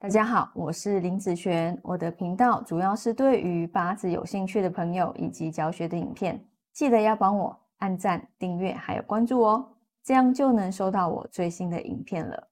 [0.00, 1.76] 大家好，我是林子璇。
[1.82, 6.40] 我的频道主要是对于八字有兴趣的朋友以及教学的影片，
[6.72, 12.48] 记得要帮我按赞、订阅还有关注哦，这样就能收到我最新的影片了。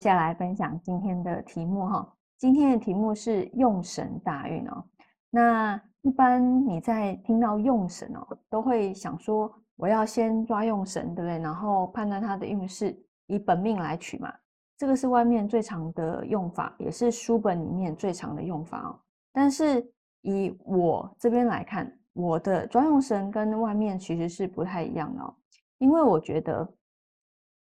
[0.00, 4.84] 接下来分享今天的题目哈，今天的题目是用神大运哦。
[5.30, 11.38] 那一般你在听到用神哦，都会想说我要先抓用神，对不对？
[11.38, 14.34] 然后判断他的运势，以本命来取嘛。
[14.82, 18.98] 这个是外面最常的用法，也是书本里面最常的用法哦。
[19.32, 19.80] 但是
[20.22, 25.32] 以我这边来看，我的专用神跟外面其实是不太一样的哦。
[25.78, 26.68] 因为我觉得，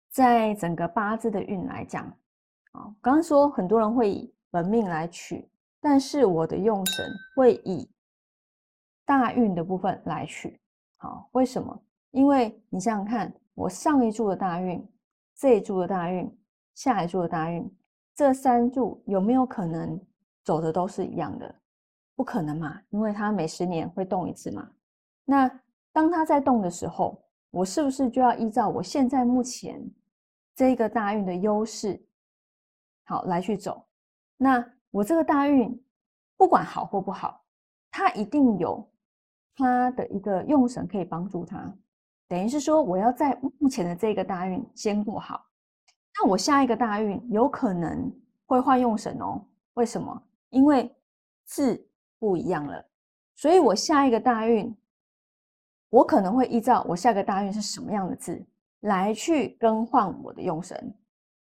[0.09, 2.05] 在整个八字的运来讲，
[2.71, 5.45] 啊，刚刚说很多人会以本命来取，
[5.81, 7.05] 但是我的用神
[7.35, 7.91] 会以
[9.03, 10.57] 大运的部分来取。
[10.95, 11.77] 好，为什么？
[12.11, 14.81] 因为你想想看，我上一柱的大运，
[15.35, 16.33] 这一柱的大运。
[16.79, 17.69] 下一柱的大运，
[18.15, 19.99] 这三柱有没有可能
[20.45, 21.53] 走的都是一样的？
[22.15, 24.65] 不可能嘛，因为它每十年会动一次嘛。
[25.25, 25.51] 那
[25.91, 27.21] 当它在动的时候，
[27.51, 29.85] 我是不是就要依照我现在目前
[30.55, 32.01] 这个大运的优势，
[33.03, 33.85] 好来去走？
[34.37, 35.77] 那我这个大运
[36.37, 37.43] 不管好或不好，
[37.91, 38.89] 它一定有
[39.57, 41.75] 它的一个用神可以帮助它。
[42.29, 45.45] 等于是说，我要在目前的这个大运先过好。
[46.21, 48.11] 那我下一个大运有可能
[48.45, 49.41] 会换用神哦？
[49.75, 50.21] 为什么？
[50.49, 50.93] 因为
[51.45, 51.81] 字
[52.19, 52.83] 不一样了，
[53.37, 54.75] 所以我下一个大运，
[55.89, 58.45] 我可能会依照我下个大运是什么样的字
[58.81, 60.93] 来去更换我的用神。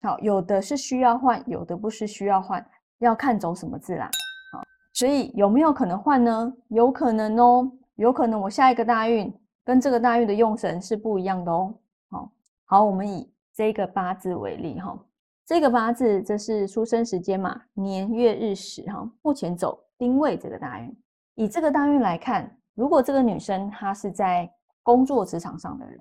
[0.02, 2.64] 好，有的是需要换，有的不是需要换，
[2.98, 4.08] 要看走什么字啦。
[4.52, 6.52] 好，所以有没有可能换呢？
[6.68, 11.74] 有可能哦，有可能我下一个大运跟这个大运的用神是不一样的哦。
[12.08, 12.32] 好，
[12.66, 13.28] 好，我们以。
[13.52, 14.98] 这个八字为例哈，
[15.46, 20.96] 这个八字这是出生时间嘛，年月日时哈，目前走丁未这个大运。
[21.34, 24.50] 以这个大运来看，如果这个女生她是在
[24.82, 25.98] 工作职场上的人，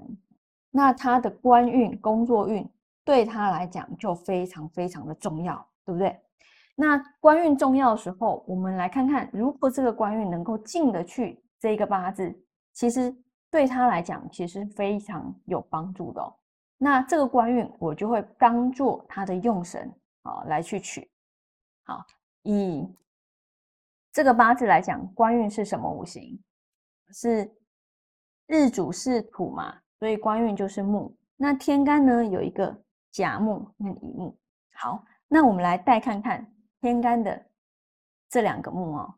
[0.69, 2.67] 那她的官运、工作运
[3.03, 5.55] 对她来讲就非常非常的重要，
[5.85, 6.15] 对不对？
[6.75, 12.33] 那官运重要的时候，我们来看看，如果这个官运能够进得去这个八字，
[12.73, 13.13] 其实
[13.51, 16.21] 对她来讲其实非常有帮助的。
[16.81, 21.11] 那这个官运，我就会当做他的用神啊来去取。
[21.83, 22.05] 好，
[22.43, 22.87] 以
[24.13, 26.41] 这个八字来讲，官运是什么五行？
[27.11, 27.53] 是
[28.47, 31.13] 日主是土嘛，所以官运就是木。
[31.35, 34.39] 那天干呢有一个甲木跟乙木。
[34.75, 37.45] 好，那我们来带看看天干的
[38.29, 39.15] 这两个木哦。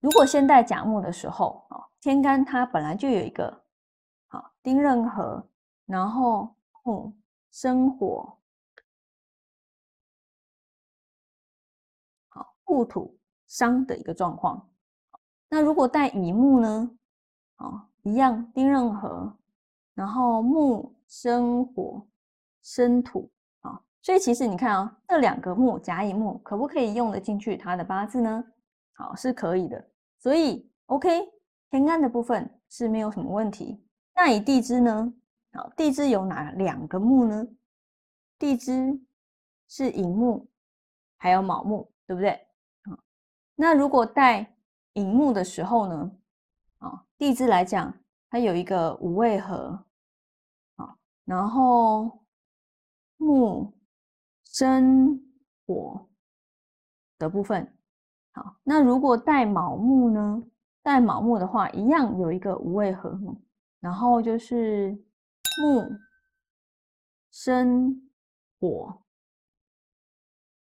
[0.00, 3.62] 如果先带甲木的时候啊，天干它本来就有一个
[4.26, 5.48] 好丁壬合，
[5.86, 6.52] 然后。
[6.82, 7.12] 木
[7.50, 8.38] 生火，
[12.28, 14.68] 好木土伤的一个状况。
[15.48, 16.90] 那如果带乙木呢？
[17.56, 19.36] 哦，一样丁壬合，
[19.94, 22.06] 然后木生火
[22.62, 23.30] 生土，
[23.60, 28.44] 啊，所以其实你看啊，这两个木甲乙木可不可以用得进去它的八字呢？
[28.92, 29.90] 好，是可以的。
[30.18, 31.08] 所以 OK，
[31.70, 33.84] 天干的部分是没有什么问题。
[34.14, 35.12] 那以地支呢？
[35.52, 37.44] 好，地支有哪两个木呢？
[38.38, 39.00] 地支
[39.66, 40.48] 是寅木，
[41.16, 42.30] 还有卯木，对不对？
[42.82, 42.96] 啊，
[43.56, 44.56] 那如果带
[44.92, 46.12] 寅木的时候呢？
[46.78, 47.92] 啊，地支来讲，
[48.30, 49.84] 它有一个五味合，
[50.76, 52.24] 啊，然后
[53.16, 53.76] 木
[54.44, 55.20] 生
[55.66, 56.08] 火
[57.18, 57.76] 的部分。
[58.32, 60.42] 好，那如果带卯木呢？
[60.80, 63.18] 带卯木的话，一样有一个五味合，
[63.80, 64.96] 然后就是。
[65.60, 65.88] 木
[67.30, 68.10] 生
[68.58, 69.02] 火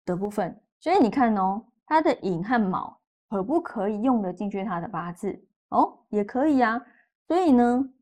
[0.05, 5.45] 的部分，所以你看哦，它的寅和卯可不可以用得进去它的八字？
[5.69, 6.81] 哦，也可以啊。
[7.27, 7.93] 所以呢，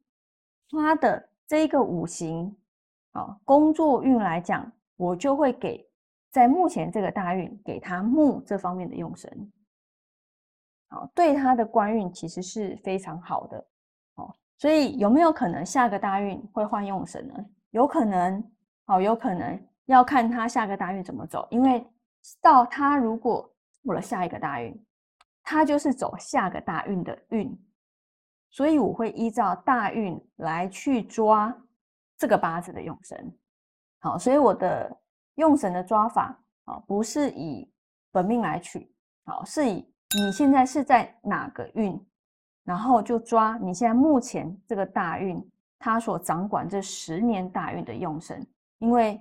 [0.69, 2.55] 它的这个五行
[3.13, 5.91] 啊，工作运来讲，我就会给
[6.31, 9.53] 在目前这个大运给他木这方面的用神，
[10.89, 13.67] 好，对他的官运其实是非常好的。
[14.57, 17.35] 所以有没有可能下个大运会换用神呢？
[17.71, 18.43] 有可能，
[18.87, 21.47] 好，有可能要看他下个大运怎么走。
[21.51, 21.85] 因为
[22.41, 23.53] 到他如果
[23.85, 24.87] 过了下一个大运，
[25.43, 27.55] 他就是走下个大运的运，
[28.51, 31.55] 所以我会依照大运来去抓
[32.17, 33.37] 这个八字的用神。
[33.99, 34.97] 好，所以我的
[35.35, 37.71] 用神的抓法啊，不是以
[38.13, 38.91] 本命来取，
[39.25, 39.87] 好，是以
[40.17, 42.01] 你现在是在哪个运。
[42.65, 45.43] 然后就抓你现在目前这个大运，
[45.79, 48.47] 他所掌管这十年大运的用神，
[48.79, 49.21] 因为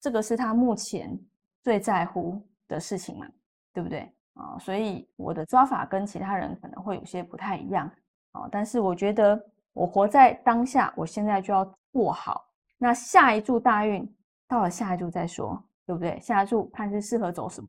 [0.00, 1.18] 这个是他目前
[1.62, 3.26] 最在乎的事情嘛，
[3.72, 4.58] 对不对啊？
[4.58, 7.90] 所以我的抓法跟其他人可能会有些不太一样
[8.32, 8.48] 啊。
[8.50, 9.40] 但是我觉得
[9.72, 12.48] 我活在当下，我现在就要过好。
[12.76, 14.08] 那下一注大运
[14.46, 16.18] 到了，下一注再说，对不对？
[16.20, 17.68] 下一注看是适合走什么，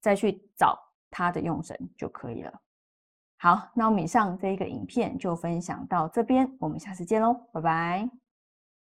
[0.00, 0.78] 再去找
[1.10, 2.60] 它的用神就可以了。
[3.38, 8.25] 好，那我们以上这一个影片就分享到这边，我们下次见喽，拜拜。